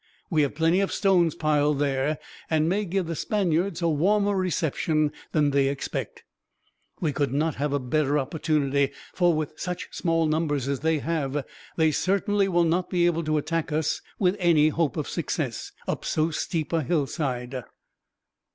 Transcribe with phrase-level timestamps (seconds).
[0.31, 2.17] We have plenty of stones piled there,
[2.49, 6.23] and may give the Spaniards a warmer reception than they expect.
[6.99, 11.45] We could not have a better opportunity; for, with such small numbers as they have,
[11.75, 16.03] they certainly would not be able to attack us, with any hope of success, up
[16.03, 17.61] so steep a hillside."